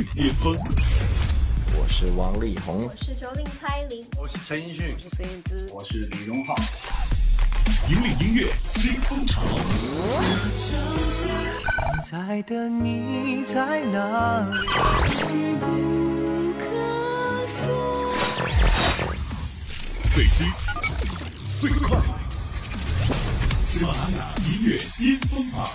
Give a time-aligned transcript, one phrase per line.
[0.00, 0.56] 最巅峰。
[1.76, 6.54] 我是王力宏，我是九零蔡琳，我是陈奕迅，我是孙燕姿，我是李荣浩。
[7.90, 9.42] 引领音乐新风潮。
[12.02, 14.54] 在的你在哪里？
[20.14, 20.46] 最新、
[21.60, 21.98] 最快，
[23.66, 25.68] 喜马拉雅音乐巅峰榜。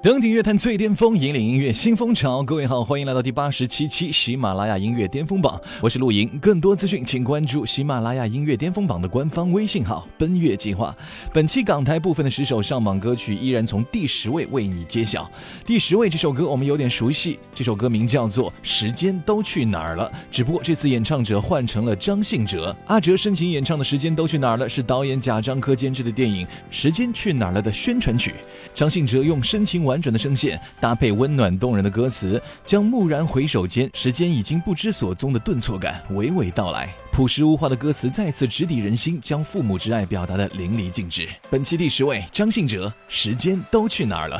[0.00, 2.40] 登顶乐坛最巅峰，引领音乐新风潮。
[2.40, 6.28] 各位好，欢迎来到第八十七期喜马拉雅音乐巅峰榜，我是陆莹。
[6.40, 10.96] 更多资讯，请关注喜马拉雅音乐巅峰榜的官方微信号“奔月计划”。
[11.34, 15.28] 本期港台部分的十首上榜歌曲依然从第十位为你揭晓。
[15.66, 22.74] 第十位这首歌我们有点熟悉，这首歌名叫做《时间都去哪儿了》，只不过这次演唱者换成了张信哲。
[22.86, 28.32] 阿哲深情演唱的《时间都去哪儿了》是导演贾樟柯监制的电影《时间去哪儿了》的宣传曲。
[28.72, 36.94] 张信哲用深情婉转的声线搭配温暖动人的歌词，将蓦然回首间，时间已经不知所踪的顿挫感娓娓道来。
[37.10, 41.26] 朴实无华的歌词再次直抵人心，将父母之爱表达的淋漓尽致。
[41.48, 44.36] 本期第十位，张信哲，《时间都去哪儿了》。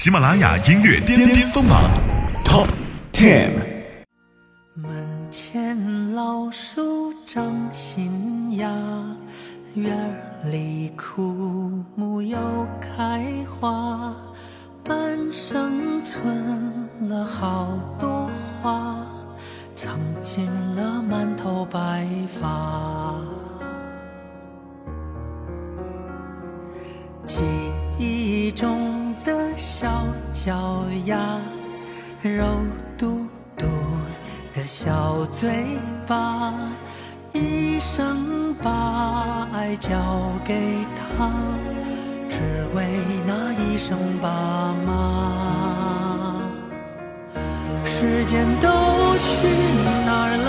[0.00, 1.90] 喜马拉雅音乐巅巅峰榜
[2.44, 2.68] Top
[3.12, 3.50] Ten。
[4.74, 8.70] 门前老树长新芽，
[9.74, 9.96] 院
[10.50, 11.22] 里枯
[11.94, 12.36] 木又
[12.80, 13.24] 开
[13.60, 14.12] 花，
[14.82, 18.28] 半生存了好多
[18.60, 19.06] 话，
[19.74, 22.04] 藏进了满头白
[22.40, 23.14] 发。
[27.24, 27.38] 记
[27.96, 31.38] 忆中的小脚丫，
[32.22, 32.44] 肉
[32.98, 33.24] 嘟
[33.56, 33.66] 嘟
[34.52, 36.52] 的小嘴巴，
[37.32, 39.19] 一生把
[39.60, 39.92] 爱交
[40.42, 40.54] 给
[40.96, 41.30] 他，
[42.30, 42.36] 只
[42.74, 42.82] 为
[43.26, 44.88] 那一声爸妈。
[47.84, 48.68] 时间都
[49.20, 49.28] 去
[49.84, 50.32] 哪儿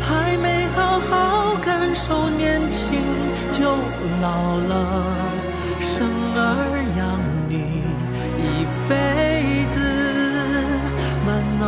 [0.00, 3.00] 还没好好感受年轻
[3.52, 3.62] 就
[4.20, 4.74] 老了，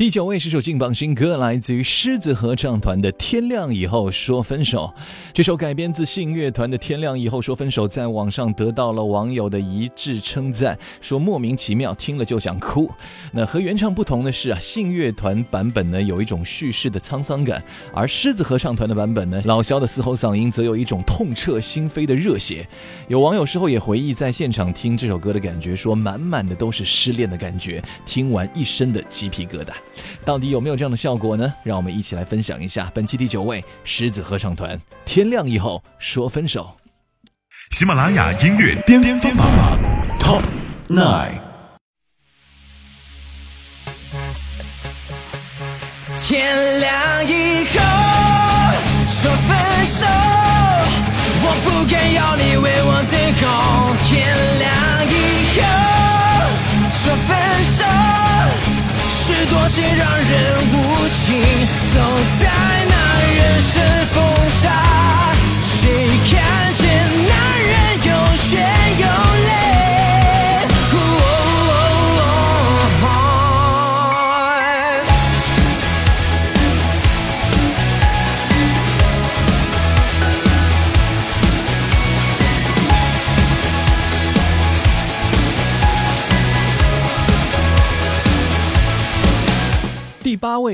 [0.00, 4.90] 第九位是首劲榜新歌，来自于狮子合唱团的《天亮以后说分手》。
[5.34, 12.90] 这首改编自信乐团的《天亮以后说分手》，在网上得到了网友的一致称赞，说莫名其妙，听了就想哭。
[13.30, 17.62] 那和原唱不同的是啊，信乐团版本呢有一种叙事的沧桑感，
[17.92, 22.66] 而狮子合唱团的版本呢，老肖的嘶吼嗓音则有一种痛彻心扉的热血。
[23.08, 29.74] 有网友事后也回忆在现场听这首歌的感觉，说满满的都是失恋的感觉，听完一身的鸡皮疙瘩。
[30.24, 31.52] 到底有没有这样的效果呢？
[31.62, 32.90] 让我们一起来分享一下。
[32.94, 36.76] 本期第九位，狮子合唱团，《天亮以后说分手》。
[37.76, 39.46] 喜马拉雅音乐巅巅峰榜
[40.18, 40.42] Top
[40.88, 41.40] Nine。
[46.18, 47.78] 天亮以后
[49.06, 49.56] 说分
[49.86, 50.06] 手，
[51.42, 53.48] 我不敢要你为我等候。
[54.04, 54.10] 天
[54.58, 54.68] 亮
[55.06, 55.14] 以
[55.56, 55.60] 后
[56.90, 57.30] 说分
[57.64, 57.78] 手，
[59.34, 60.69] 是多些让人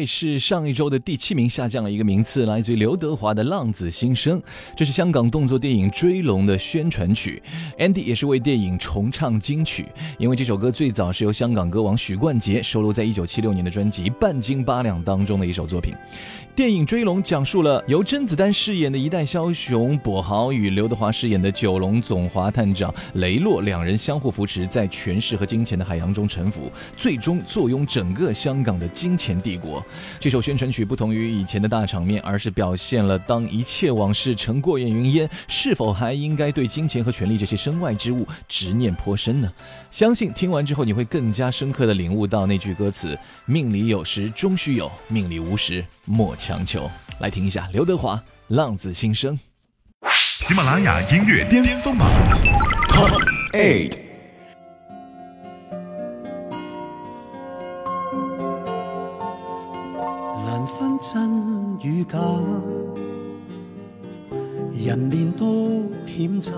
[0.06, 4.40] 是上一周的第七名，下降了一个名次，来自于刘德华的《浪子心声》，
[4.76, 7.42] 这是香港动作电影《追龙》的宣传曲
[7.78, 9.86] ，Andy 也是为电影重唱金曲，
[10.18, 15.92] 因为这首歌最早是由香港歌王许冠杰收录在一九七六年的专辑《半斤八两》当中的一首作品。
[16.56, 29.82] 电影《追龙》讲述了由甄子丹饰演的一代枭雄跛豪与刘德华饰演的九龙总华探长雷洛两人相互扶持，在权势和金钱的海洋中沉浮，最终坐拥整个香港的金钱帝国》。
[30.18, 39.52] 这首宣传曲不同于以前的大场面，而是表现了当一切往事成过眼云烟，是否还应该对金钱和权力这些身外之物执念颇深呢？
[39.90, 43.14] 相信听完之后，你会更加深刻的领悟到那句歌词
[43.44, 48.16] ：“命里有时终须有，命里无时莫求。”来听一下刘德华
[48.48, 49.34] 《浪子心声》。
[50.14, 52.08] 喜马拉雅音乐巅峰榜
[52.90, 53.10] Top
[53.52, 53.98] Eight。
[60.44, 62.18] 难分真與假，
[64.72, 66.52] 人面都險詐，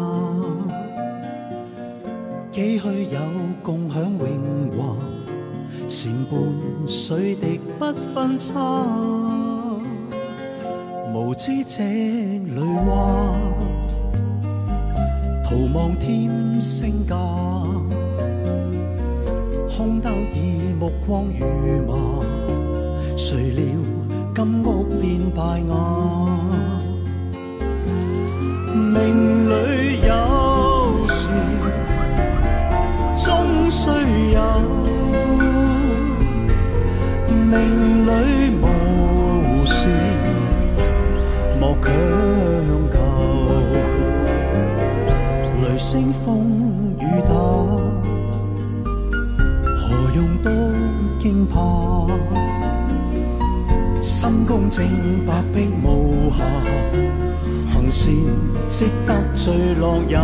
[2.53, 3.21] 幾許有
[3.63, 4.97] 共享榮華，
[5.89, 6.39] 成伴
[6.87, 9.48] 水滴不分差。
[11.15, 13.35] 无知這裏話，
[15.49, 17.17] 徒望添身价，
[19.77, 21.47] 空兜以目光如
[21.87, 21.95] 麻。
[23.17, 23.65] 谁料
[24.35, 26.29] 金屋變敗瓦，
[28.75, 31.29] 命里有时
[33.17, 33.91] 终须
[34.35, 34.41] 有，
[37.29, 38.11] 命里
[54.49, 54.83] 公正，
[55.27, 56.43] 白璧無瑕，
[57.71, 58.11] 行善
[58.67, 60.19] 積得最樂也。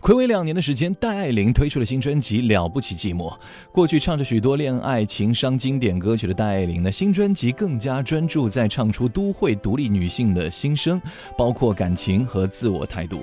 [0.00, 3.30] 暌违两年的时间，戴爱玲推出了新专辑《了不起寂寞》。
[3.70, 10.98] 过去唱着许多恋爱情伤经典歌曲的戴爱玲呢，新专辑更加专注在唱出都会独立女性的心声，
[11.36, 13.22] 包括感情和自我态度。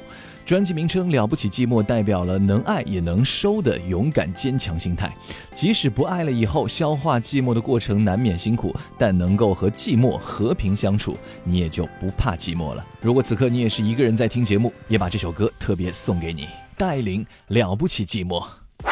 [0.50, 5.16] 专辑名称《了不起寂寞》代表了能爱也能收的勇敢坚强心态。
[5.54, 12.84] 即使不爱了以后，消化寂寞的过程难免辛苦，但能够和寂寞和平相处，你也就不怕寂寞了。
[13.00, 16.48] 如果此刻你也是一个人在听节目，也把这首歌特别送给你。
[16.76, 18.44] 戴爱玲《了不起寂寞》。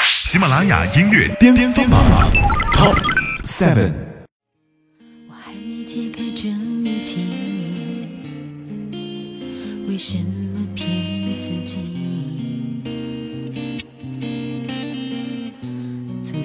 [0.03, 1.99] 喜马拉雅音乐巅峰榜
[2.73, 2.93] Top
[3.43, 3.93] Seven。
[5.27, 7.17] 我还没解开这谜题，
[9.87, 10.36] 为什么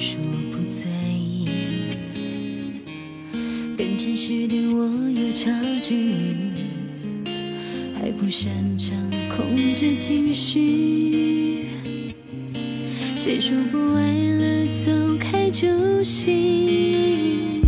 [0.03, 0.19] 说
[0.51, 0.85] 不在
[1.17, 1.47] 意，
[3.77, 5.49] 跟真实的我有差
[5.81, 6.35] 距，
[7.95, 11.67] 还不擅长控制情绪。
[13.15, 14.91] 谁说不爱了走
[15.21, 17.63] 开就行？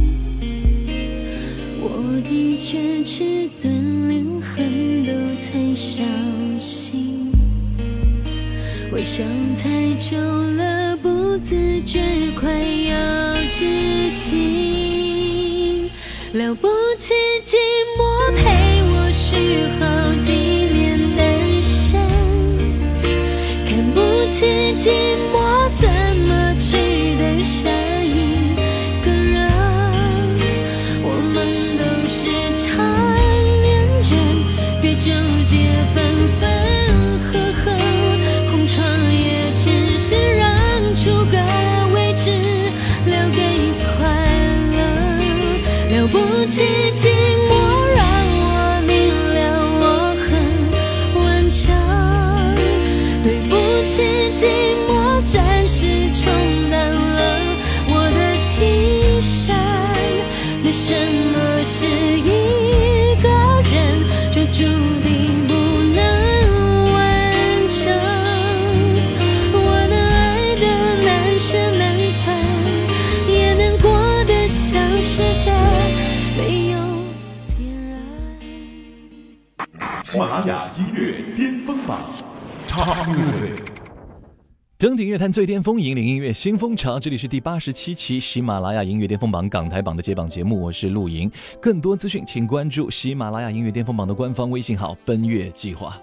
[1.81, 6.02] 我的确迟钝，连恨都太小
[6.58, 7.23] 心，
[8.94, 9.25] 微笑
[9.61, 11.99] 太久了，不自觉
[12.41, 12.94] 快要
[13.50, 15.91] 窒息。
[16.32, 17.12] 了不起
[17.44, 17.56] 寂
[17.99, 18.44] 寞陪
[18.93, 19.85] 我续好
[20.20, 21.26] 几年单
[21.61, 21.99] 身，
[23.67, 24.00] 看不
[24.31, 24.46] 起
[24.79, 24.87] 寂
[25.19, 25.23] 寞
[80.05, 81.99] 喜马拉雅音乐巅峰榜。
[82.69, 83.63] Top Music。
[84.84, 87.00] 登顶乐坛最巅峰，引领音乐新风潮。
[87.00, 91.31] 这里是第八十七期喜马拉雅音乐巅峰榜港台榜的解榜节目，我是陆莹。
[91.58, 95.98] 更多资讯请关注喜马拉雅音乐巅峰榜的官方微信号“奔月计划”。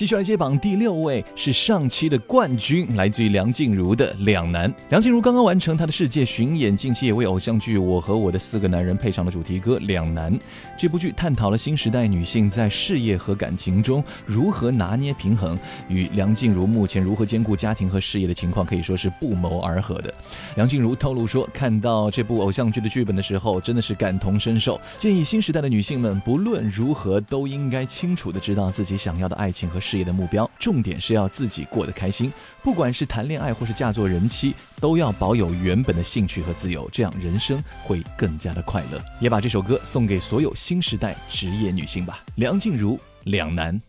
[0.00, 4.72] 继续来接榜，第六位是上期的冠军，来自于梁静茹的《两难》。
[4.88, 10.32] 梁静茹刚刚完成她的世界巡演，近期也为偶像剧《我和我的四个男人》配上了主题歌《两难》。
[10.78, 20.14] 这部剧探讨了新时代女性在事业和感情中如何拿捏平衡，与梁静茹目前如何兼顾家庭和事业的情况可以说是不谋而合的。
[20.56, 32.32] 梁静茹透露说，看到这部偶像剧的剧本的时候，真的是感同身受，建议新时代的女性们不论如何都应该清楚的知道自己想要的爱情和事业的目标，重点是要自己过得开心。
[32.62, 39.02] 不管是谈恋爱或是嫁作人妻，都要保有原本的兴趣和自由，这样人生会更加的快乐。
[39.18, 42.20] 也把这首歌送给所有新时代职业女性吧。
[42.36, 43.80] 梁静茹，两难。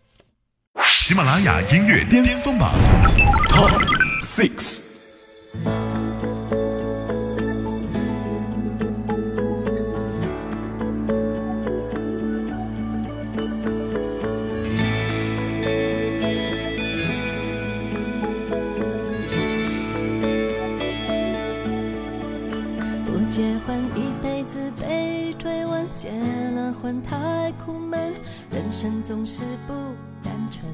[0.86, 2.74] 喜马拉雅音乐巅峰榜
[3.50, 3.77] Top
[4.24, 4.81] Six。
[27.03, 28.13] 太苦闷，
[28.51, 29.74] 人生总是不
[30.24, 30.65] 单纯。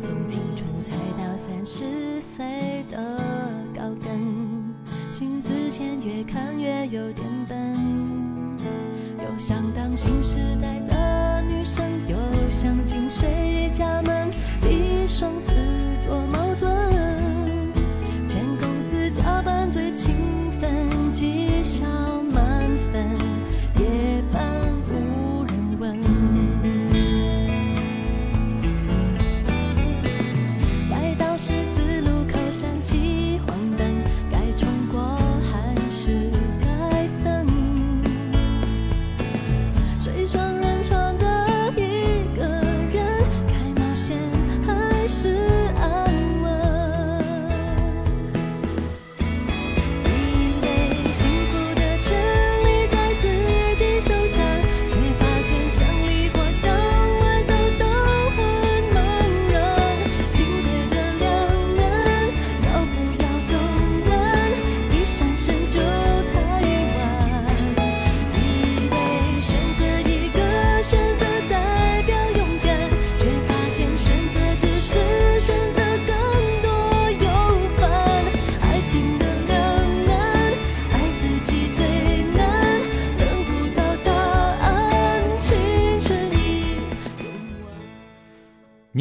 [0.00, 3.20] 从青春踩到三十岁的
[3.74, 4.74] 高跟，
[5.12, 7.76] 镜子前越看越有点笨。
[9.18, 10.92] 又想当新时代的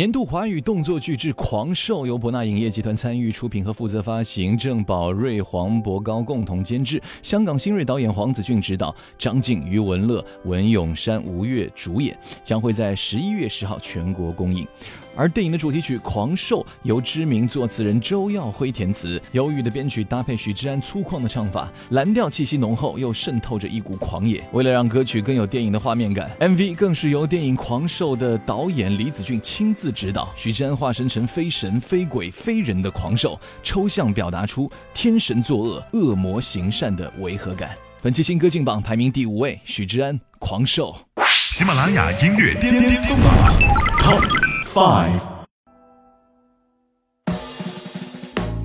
[0.04, 14.68] 年度华语动作巨制《狂兽》由博纳影业集团参与出品和负责发行，郑宝瑞、黄渤高共同监制，香港新锐导演黄子俊执导，张晋、余文乐、文咏珊、吴越主演，将会在十一月十号全国公映。
[15.16, 24.44] 而电影的主题曲《狂兽》由知名作词人周耀辉填词，忧郁的编曲搭配许志安粗犷的唱法，蓝调气息浓厚，又渗透着一股狂野。
[24.54, 37.72] 为了让歌曲更有电影的画面感，MV 更是由电影《狂兽》的导演李子俊亲自指导，许志安化身成非神、非鬼、非人的狂兽，抽象表达出天神作恶、恶魔行善的违和感。
[38.02, 40.96] 本期新歌劲榜排名第五位，许志安《狂兽》。
[41.32, 43.60] 喜马拉雅音乐巅巅峰榜
[44.02, 45.22] Top Five。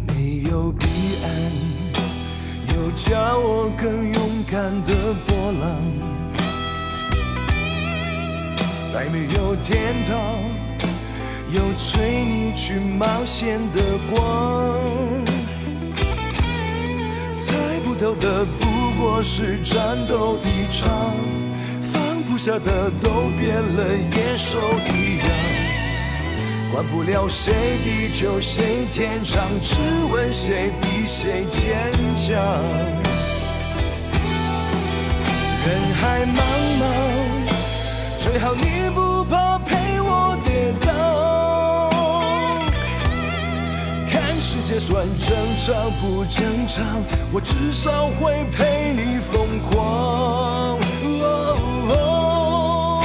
[0.07, 0.87] 没有彼
[1.23, 1.29] 岸，
[2.75, 4.95] 有叫我更勇敢的
[5.27, 5.77] 波浪，
[8.91, 10.17] 再没有天堂，
[11.53, 14.75] 有催你去冒险的光。
[17.35, 17.53] 猜
[17.85, 20.89] 不透的不过是战斗一场，
[21.83, 24.59] 放不下的都变了野兽
[24.91, 25.38] 一样。
[26.71, 29.77] 管不了谁地久谁天长，只
[30.13, 32.37] 问谁比谁坚强。
[35.67, 36.41] 人海茫
[36.79, 36.83] 茫，
[38.19, 41.91] 最好你不怕陪我跌倒。
[44.11, 46.85] 看世界算正常不正常，
[47.33, 50.79] 我至少会陪你疯狂。
[51.23, 51.59] 哦
[51.89, 53.05] 哦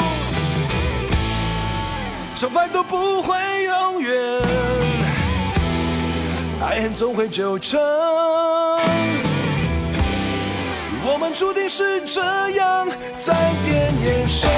[2.35, 3.37] 失败都不会
[6.91, 7.79] 总会纠缠。
[11.05, 12.21] 我们注定是这
[12.51, 12.87] 样，
[13.17, 14.49] 在变年少。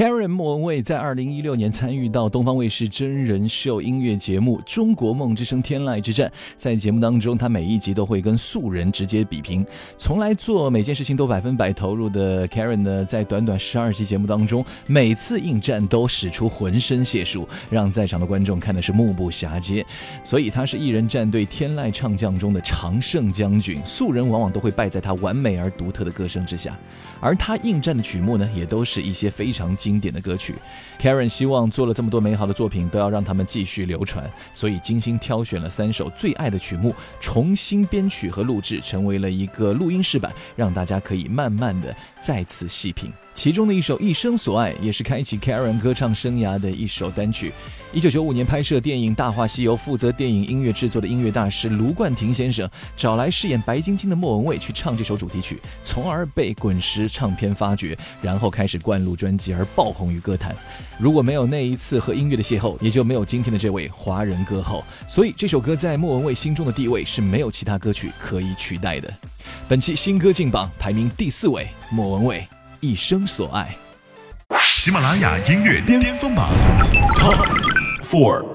[0.00, 6.26] Karen 莫文蔚在二零一六年参与到东方卫视真人秀音乐节目《中国梦之声天籁之战》，
[6.56, 9.62] 在节目当中，她每一集都会跟素人直接比拼，
[9.98, 19.84] 从来做每件事情都百分百投入的 Karen 呢，在短短十二期节目当中，每次应战都使出浑身解数，让在场的观众看的是目不暇接。
[20.24, 26.74] 所以她是艺人战队天籁唱将中的常胜将军，素人往往都会败在她完美而独特的歌声之下。
[27.20, 30.54] 而她应战的曲目呢，也都是一些非常经经典的歌曲。
[31.00, 43.10] Karen 希望做了这么多美好的作品，都要让他们继续流传，所以精心挑选了三首最爱的曲目，重新编曲和录制，成为了一个录音室版，让大家可以慢慢的再次细品。
[43.40, 47.50] 其中的一首《一生所爱》也是开启 Karen 歌唱生涯的一首单曲。
[47.90, 52.68] 一九九五年拍摄电影《大话西游》，负责电影音乐制作的音乐大师卢冠廷先生
[52.98, 60.54] 找来饰演白晶晶的莫文蔚去唱这首主题曲，从而被滚石唱片发掘，然后开始灌录专辑而爆红于歌坛。
[60.98, 64.84] 如果没有那一次和音乐的邂逅，也就没有今天的这位华人歌后。
[65.08, 69.10] 所以这首歌在莫文蔚心中的地位是没有其他歌曲可以取代的。
[69.66, 72.46] 本期新歌劲榜排名第四位，莫文蔚。
[72.80, 73.76] 一生所爱，
[74.58, 76.50] 喜马拉雅音乐巅峰榜
[77.14, 77.46] Top
[78.02, 78.49] Four。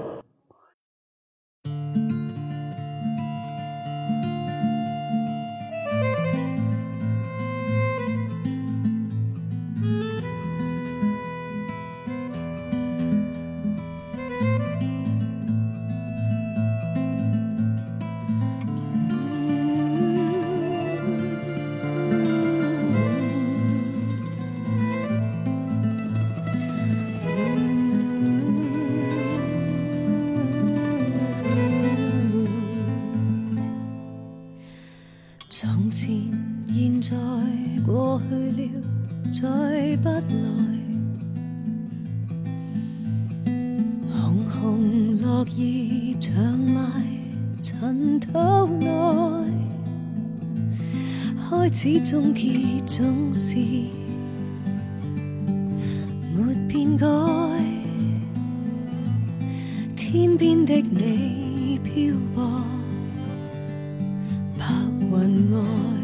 [51.88, 52.50] 始终结
[52.84, 53.54] 总是
[56.34, 57.06] 没变改，
[59.94, 62.60] 天边的你漂泊，
[64.58, 64.66] 白
[65.00, 65.95] 云外。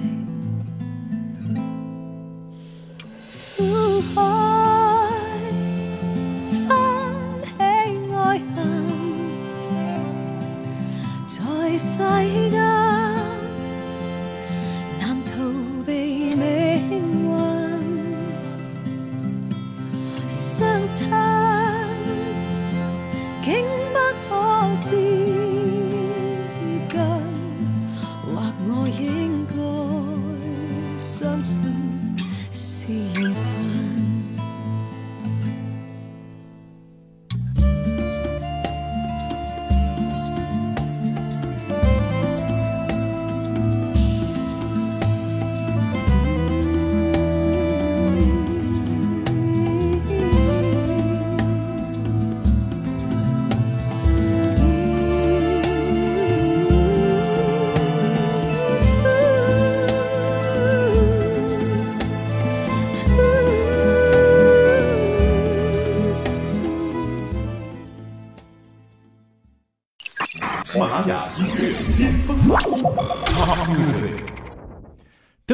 [71.06, 71.72] 雅音乐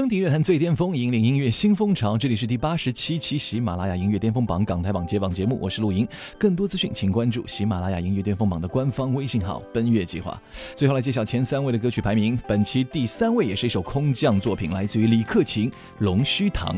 [0.08, 2.16] 坛最巅峰，引领音乐新风潮。
[2.16, 6.08] 这里是第八十七期喜马拉雅音乐巅峰榜港台榜揭榜节目，我是陆莹。
[6.38, 10.40] 更多资讯，请关注喜马拉雅音乐巅峰榜的官方微信号“奔月计划”。
[10.74, 12.38] 最后来揭晓前三位的歌曲排名。
[12.48, 16.74] 本期第三位也是一首空降作品，来自于李克勤《龙须糖》。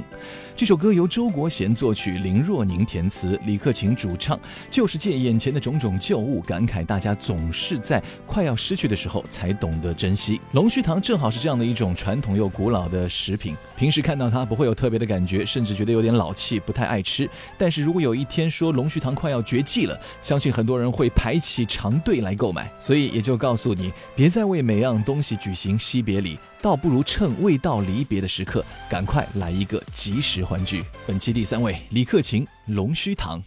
[0.56, 4.38] 这首歌由周国贤作曲，林若宁填词，李克勤主唱。
[4.68, 10.40] 就是借眼前的种种旧物，感慨大家总是在快要失去的时候才懂得珍惜。
[10.52, 13.08] 龙须糖正好是这样的一种传统又古老的。
[13.20, 17.30] 食食品平时看到它不会有特别的感觉，甚至觉得有点老气，不太爱吃。
[17.56, 22.68] 但是如果有一天说龙须糖快要绝迹了，相信很多人会排起长队来购买。
[22.80, 30.82] 所以也就告诉你，别再为每样东西举行惜别礼，倒不如趁未到离别的时刻，赶快来一个及时欢聚。
[31.06, 33.40] 本期第三位，李克勤《龙须糖》。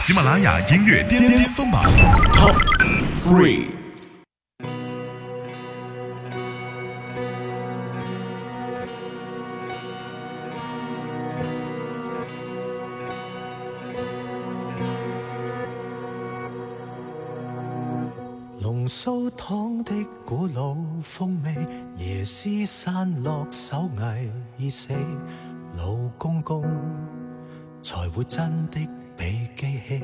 [0.00, 1.84] 喜马拉雅音乐巅巅峰榜
[2.32, 2.56] Top
[3.22, 3.83] Three。
[19.36, 19.92] 糖的
[20.24, 21.54] 古老风味，
[21.98, 23.90] 椰丝散落手
[24.58, 24.92] 艺已死，
[25.76, 26.64] 老公公
[27.82, 28.80] 才会真的
[29.16, 30.00] 被记起。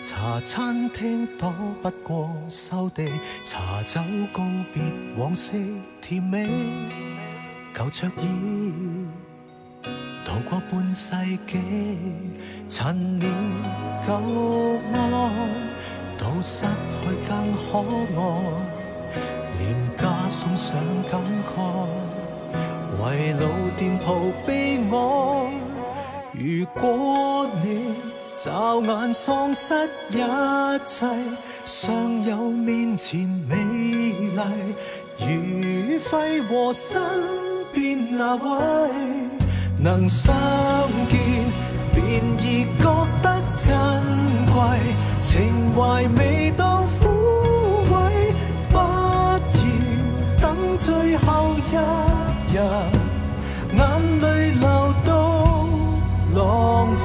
[0.00, 3.10] 茶餐厅躲不过收地，
[3.44, 4.00] 茶酒
[4.32, 4.82] 告别
[5.16, 6.48] 往昔甜美，
[7.74, 9.06] 旧桌椅
[10.24, 11.12] 度过半世
[11.46, 11.58] 纪，
[12.68, 13.30] 陈年
[14.06, 14.12] 旧
[14.92, 15.32] 爱。
[16.26, 17.78] 都失去更可
[18.16, 18.20] 爱，
[19.58, 19.62] 廉
[19.96, 20.76] 价送上
[21.08, 21.54] 感慨，
[23.00, 24.90] 为老店铺悲哀，
[26.32, 27.94] 如果你
[28.36, 30.18] 骤眼喪失一
[30.88, 31.06] 切，
[31.64, 33.54] 尚有面前美
[34.36, 34.42] 麗，
[35.20, 37.00] 如揮和身
[37.72, 38.90] 邊那位
[39.78, 40.34] 能相
[41.08, 41.52] 見，
[41.94, 42.88] 便已覺
[43.22, 43.95] 得真。
[45.20, 47.08] 情懷未到枯
[47.92, 48.32] 萎，
[48.70, 49.38] 不要
[50.40, 51.74] 等最後一
[52.54, 52.56] 日，
[53.76, 53.78] 眼
[54.18, 54.24] 淚
[54.58, 54.64] 流
[55.04, 55.10] 到
[56.34, 56.40] 浪
[56.96, 57.00] 費。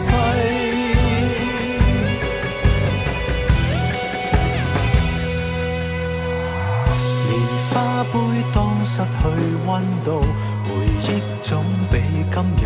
[7.27, 7.31] 連
[7.69, 7.73] 花
[8.05, 8.13] 杯
[8.53, 9.27] 當失去
[9.67, 9.69] 溫
[10.05, 10.21] 度，
[10.67, 10.69] 回
[11.01, 11.05] 憶
[11.41, 11.49] 總
[11.91, 11.93] 比
[12.31, 12.35] 今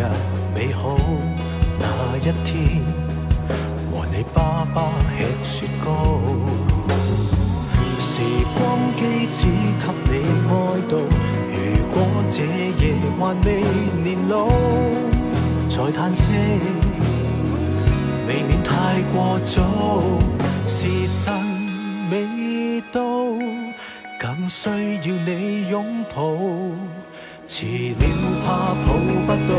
[0.54, 0.96] 美好。
[1.78, 1.84] 那
[2.18, 2.82] 一天
[4.16, 5.92] 你爸爸吃雪糕，
[8.00, 8.22] 时
[8.56, 9.44] 光機只
[9.76, 10.14] 給你
[10.48, 10.50] 爱
[10.88, 10.96] 到。
[11.52, 11.54] 如
[11.92, 11.94] 果
[12.30, 12.36] 這
[12.82, 12.82] 夜
[13.20, 13.46] 還未
[14.02, 14.48] 年老，
[15.68, 16.32] 再嘆息，
[18.26, 19.60] 未免太過早。
[20.66, 21.34] 時辰
[22.10, 23.02] 未到。
[24.18, 26.22] 更需要你擁抱，
[27.46, 28.02] 遲了
[28.46, 28.94] 怕抱
[29.26, 29.52] 不到，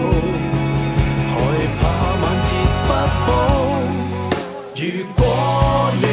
[1.29, 1.35] 害
[1.79, 1.83] 怕
[2.23, 2.49] 晚節
[2.87, 2.89] 不
[3.27, 3.76] 保。
[4.79, 4.83] 如
[5.15, 6.05] 果你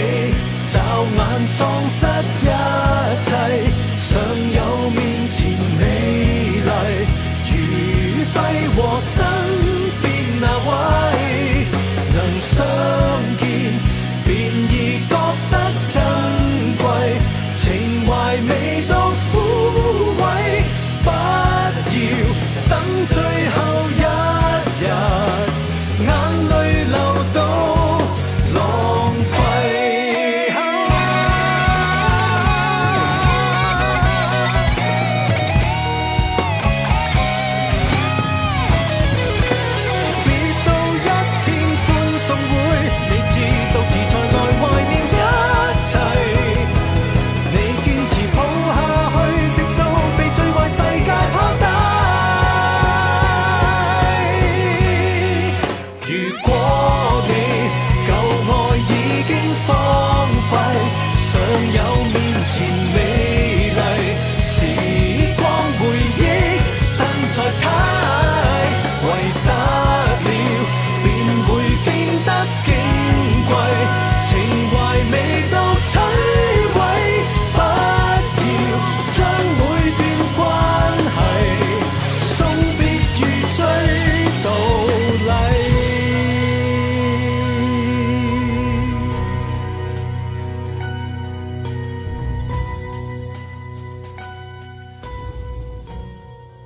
[0.73, 2.07] 骤眼丧失
[2.41, 2.49] 一
[3.23, 3.31] 切，
[3.99, 4.09] 尚
[4.55, 5.37] 有面前
[5.79, 5.83] 美
[6.65, 6.69] 丽，
[7.51, 7.53] 如
[8.33, 8.35] 揮
[8.75, 9.64] 和身。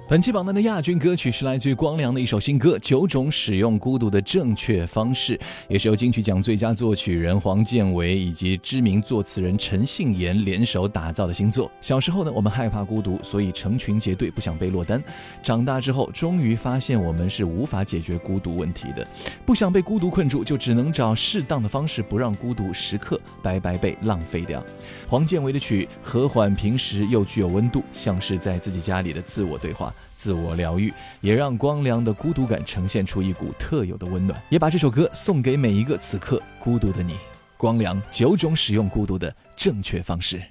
[0.09, 5.37] 本期榜单的亚军歌曲是来自于光良的一首新歌《九种使用孤独的正确方式》，
[5.68, 11.71] 也是由金曲奖最佳作曲人黄建为以及知名作词人陈信妍联手打造的新作。
[11.83, 15.03] 小时候呢，我们害怕孤独，所以成群结队，不想被落单。
[15.42, 19.07] 长大之后，终于发现我们是无法解决孤独问题的，
[19.44, 24.64] 不想被孤独困住，就只能找适当的方式，不让孤独时刻白白被浪费掉。
[25.07, 29.94] 黄建为的曲和缓平实又具有温度，像是在自己家里的自我对话。
[30.19, 37.17] 自我疗愈，也让光良的孤独感呈现出一股特有的温暖，也把这首歌送给每一个此刻孤独的你。
[37.57, 40.43] 光良九种使用孤独的正确方式。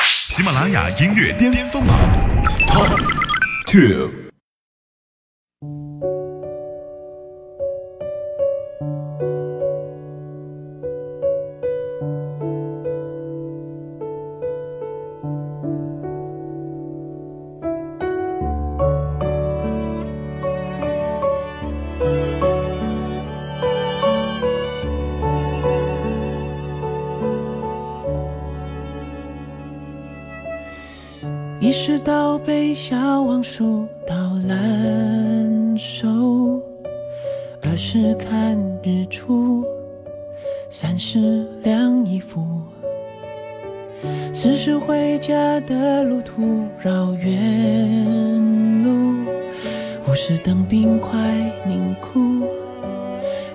[0.00, 1.98] 喜马拉雅音乐巅峰榜
[2.68, 2.96] Top
[3.66, 4.10] Two。
[44.42, 49.12] 只是回家的路途绕远路，
[50.08, 51.20] 五是等冰块
[51.68, 52.46] 凝固，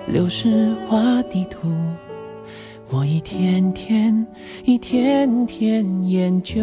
[0.06, 1.72] 六是画地图。
[2.88, 4.24] 我一天天，
[4.64, 6.62] 一天天研究，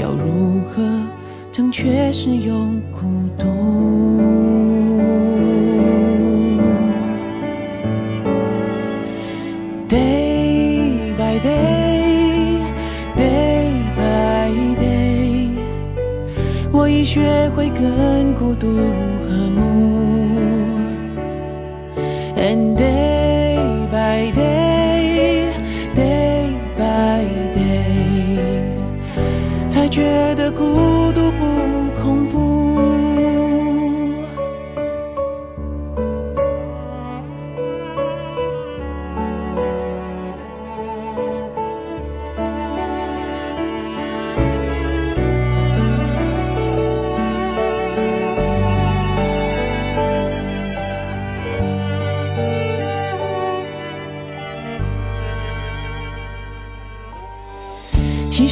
[0.00, 0.82] 要如何
[1.52, 3.75] 正确使用孤独。
[17.70, 19.05] 更孤独。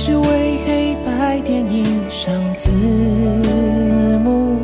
[0.07, 2.71] 是为黑白电影上字
[4.23, 4.61] 幕，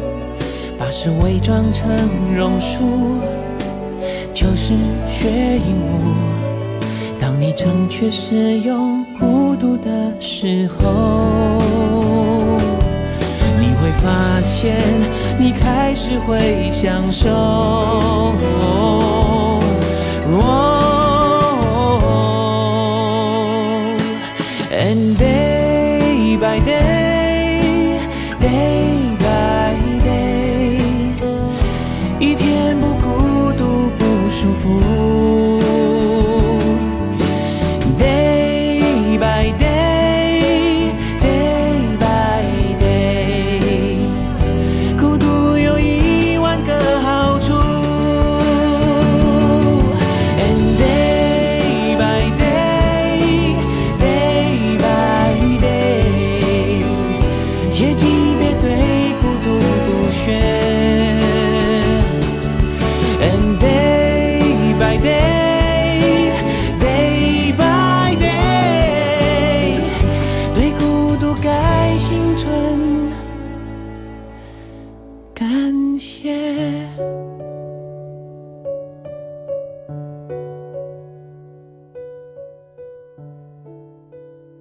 [0.79, 1.89] 把诗伪装成
[2.37, 3.17] 榕树，
[4.35, 4.75] 就是
[5.09, 7.19] 血鹦鹉。
[7.19, 11.57] 当你正确使用孤独的时候，
[13.59, 14.77] 你会发现
[15.39, 17.31] 你开始会享受。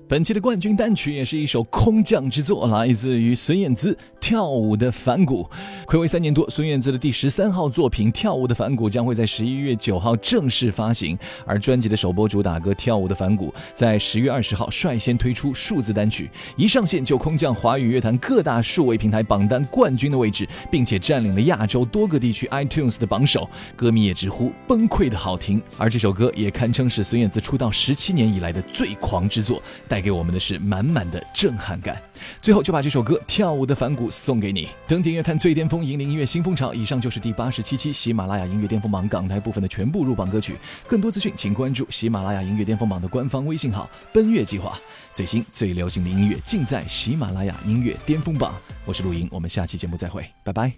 [0.09, 5.47] 本期的冠军单曲也是一首空降之作，来自于孙燕姿《跳舞的反骨》。
[5.85, 25.61] 暌违三年多，孙燕姿的第十三号作品《跳舞的反骨》将会在十一月九号正式发行，而专辑的首播主打歌《跳舞的反骨》在十月二十号率先推出数字单曲，一上线就空降华语乐坛各大数位平台榜单冠军的位置，并且占领了亚洲多个地区 iTunes 的榜首，歌迷也直呼崩溃的好听。
[25.77, 32.01] 而这首歌也堪称是孙燕姿出道十七年以来的最狂之作，带带给我们的是满满的震撼感。
[32.41, 34.69] 最后就把这首歌《跳舞的反骨》送给你。
[34.87, 36.73] 登顶乐坛最巅峰，引领音乐新风潮。
[36.73, 40.55] 以上就是第八十七期喜马拉雅音乐巅峰榜港台部分的全部入榜歌曲。
[40.87, 44.79] 更多资讯，请关注喜马拉雅音乐巅峰榜的官方微信号“奔月计划”。
[45.13, 48.53] 最新最流行的音乐尽在喜马拉雅音乐巅峰榜。
[48.85, 50.71] 我是陆莹，我们下期节目再会，拜拜。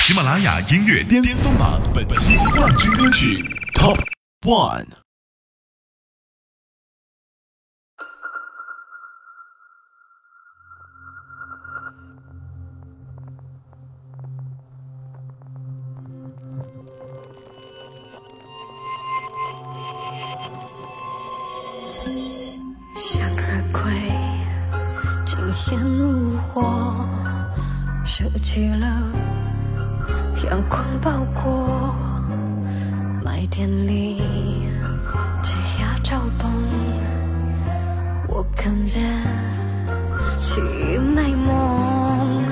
[0.00, 3.42] 喜马拉雅音乐巅峰榜本期冠军歌曲
[3.72, 3.96] Top
[4.42, 5.09] One。
[25.70, 27.06] 天如火，
[28.04, 28.86] 收起了
[30.44, 31.94] 阳光包裹，
[33.24, 34.20] 麦田里
[35.44, 36.50] 枝桠跳动，
[38.26, 39.00] 我看见
[40.38, 42.42] 记忆美梦。